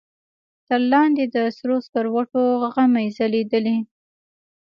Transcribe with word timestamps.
تر 0.67 0.81
لاندې 0.91 1.23
د 1.35 1.37
سرو 1.57 1.77
سکروټو 1.85 2.43
غمي 2.73 3.07
ځلېدل. 3.17 3.67